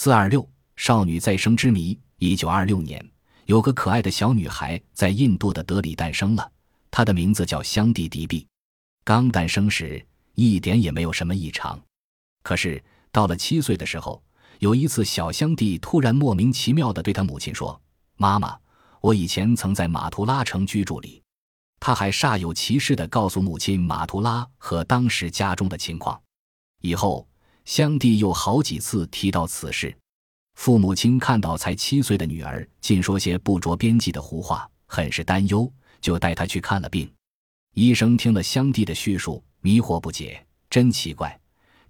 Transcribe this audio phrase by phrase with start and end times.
[0.00, 1.98] 四二六少女再生之谜。
[2.18, 3.04] 一九二六年，
[3.46, 6.52] 有个可爱的小女孩在印度的德里诞生了，
[6.88, 8.46] 她的名字叫香蒂迪比。
[9.02, 10.00] 刚诞生时
[10.36, 11.76] 一点也没有什么异常，
[12.44, 12.80] 可是
[13.10, 14.22] 到了七岁的时候，
[14.60, 17.82] 有一次小香蒂突然莫名其妙地对她母亲说
[18.14, 18.56] ：“妈妈，
[19.00, 21.20] 我以前曾在马图拉城居住里。”
[21.80, 26.22] 她还煞有其事地告诉母亲马图拉和当时家中的情况。
[26.82, 27.26] 以后，
[27.68, 29.94] 香蒂又好几次提到此事。
[30.54, 35.70] 父母亲看到才七岁的女儿尽说些不着边际的胡话，很是担忧，
[36.00, 37.12] 就带她去看了病。
[37.74, 41.38] 医生听了香蒂的叙述，迷惑不解，真奇怪，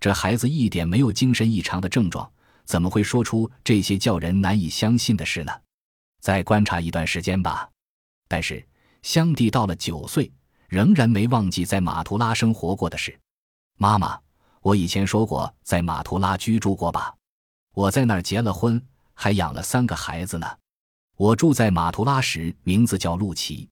[0.00, 2.28] 这孩子一点没有精神异常的症状，
[2.64, 5.52] 怎么会说出这些叫人难以相信的事呢？
[6.20, 7.70] 再观察一段时间吧。
[8.26, 8.66] 但是
[9.02, 10.32] 香蒂到了九岁，
[10.66, 13.16] 仍然没忘记在马图拉生活过的事。
[13.76, 14.18] 妈妈，
[14.62, 17.14] 我以前说过在马图拉居住过吧？
[17.74, 18.80] 我在那儿结了婚，
[19.14, 20.46] 还养了三个孩子呢。
[21.16, 23.68] 我住在马图拉时，名字叫露琪。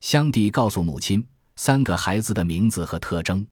[0.00, 3.46] 香蒂告诉母亲三个孩子的名字和特征。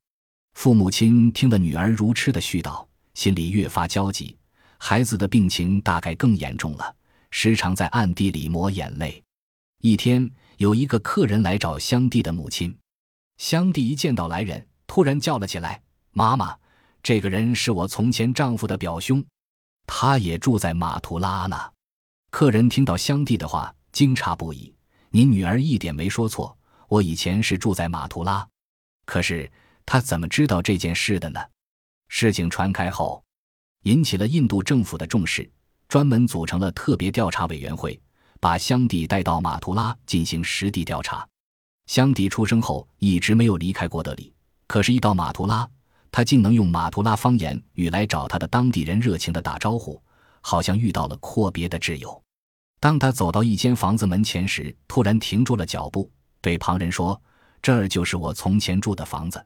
[0.54, 4.36] 父母亲听了女儿如痴的絮叨，心里越发焦急。
[4.78, 6.94] 孩子的病情大概更严重了，
[7.30, 9.22] 时常在暗地里抹眼泪。
[9.82, 12.76] 一天，有一个客人来找香蒂的母亲。
[13.36, 15.80] 香蒂一见到来人，突然叫了起来
[16.12, 16.56] ：“妈妈，
[17.02, 19.24] 这个人是我从前丈夫的表兄。”
[19.86, 21.56] 他也住在马图拉呢。
[22.30, 24.72] 客人听到香蒂的话，惊诧不已。
[25.10, 28.46] 你女儿一点没说错，我以前是住在马图拉。
[29.04, 29.50] 可是
[29.84, 31.40] 他怎么知道这件事的呢？
[32.06, 33.24] 事情传开后，
[33.82, 35.50] 引起了印度政府的重视，
[35.88, 38.00] 专门组成了特别调查委员会，
[38.38, 41.26] 把香蒂带到马图拉进行实地调查。
[41.86, 44.32] 香蒂出生后一直没有离开过德里，
[44.68, 45.68] 可是，一到马图拉。
[46.12, 50.02] 他竟能用马图拉方言与来找他的当地人热情地打招呼，
[50.40, 52.20] 好像遇到了阔别的挚友。
[52.80, 57.20] 当他走到一间房子门前时，突然停住了脚步，对旁人说
[57.60, 59.44] ：“这儿就是我从前住的房子。”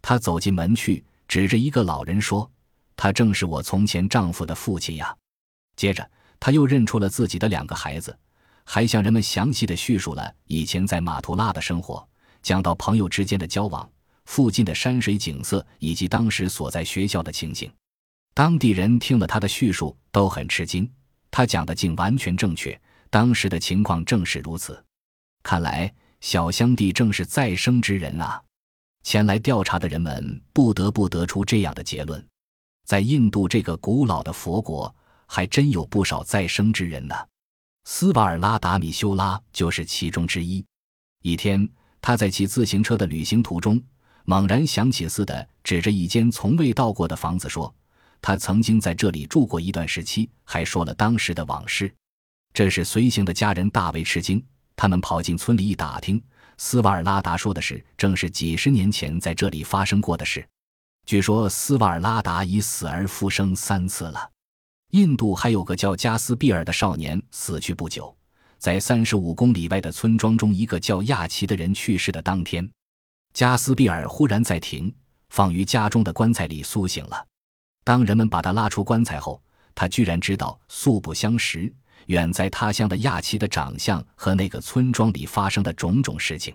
[0.00, 2.48] 他走进门去，指着一个老人说
[2.96, 5.14] ：“他正是我从前丈夫的父亲呀。”
[5.74, 8.16] 接着，他又认出了自己的两个孩子，
[8.64, 12.08] 还向人们详细地叙述了以前在马图拉的生活，
[12.42, 13.90] 讲到朋友之间的交往。
[14.28, 17.72] 附近的山水景色以及当时所在学校的情形，
[18.34, 20.88] 当地人听了他的叙述都很吃惊。
[21.30, 22.78] 他讲的竟完全正确，
[23.08, 24.84] 当时的情况正是如此。
[25.42, 28.40] 看来小香弟正是再生之人啊！
[29.02, 32.22] 前来调查的人们不得不得出这样的结论：
[32.84, 34.94] 在印度这个古老的佛国，
[35.26, 37.14] 还真有不少再生之人呢。
[37.84, 40.62] 斯瓦尔拉达米修拉就是其中之一。
[41.22, 41.66] 一天，
[42.02, 43.82] 他在骑自行车的旅行途中。
[44.28, 47.74] 猛然想起似的，指着一间从未到过的房子说
[48.20, 51.90] ：“他曾经在这里住过一段时期。”还说了当时的往事。
[52.52, 54.44] 这使随行的家人大为吃惊。
[54.76, 56.22] 他们跑进村里一打听，
[56.58, 60.46] 斯瓦尔拉达说的是，正是几十年前在这里发生过的事。
[61.06, 64.30] 据说斯瓦尔拉达已死而复生三次了。
[64.90, 68.14] 印度还有个叫加斯比尔的少年死去不久，
[68.58, 72.70] 在三十五公里外的村庄中，一个叫亚奇的人去世的当天。
[73.32, 74.92] 加斯比尔忽然在停
[75.28, 77.24] 放于家中的棺材里苏醒了。
[77.84, 79.42] 当人们把他拉出棺材后，
[79.74, 81.72] 他居然知道素不相识、
[82.06, 86.54] 远在他乡的亚奇的长相和那个村庄里发生的种种事情。